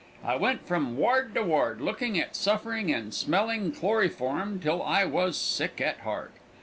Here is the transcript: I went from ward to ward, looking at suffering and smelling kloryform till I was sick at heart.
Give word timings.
I 0.23 0.35
went 0.35 0.65
from 0.65 0.97
ward 0.97 1.35
to 1.35 1.43
ward, 1.43 1.79
looking 1.79 2.19
at 2.19 2.35
suffering 2.35 2.91
and 2.91 3.13
smelling 3.13 3.71
kloryform 3.71 4.59
till 4.59 4.81
I 4.81 5.05
was 5.05 5.37
sick 5.37 5.79
at 5.79 5.99
heart. 5.99 6.33